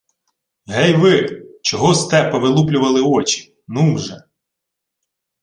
—Гей 0.67 0.93
ви! 0.95 1.45
Чого 1.61 1.93
сте 1.95 2.29
повилуплювали 2.31 3.01
очі? 3.01 3.55
Нум 3.67 3.99
же! 3.99 4.23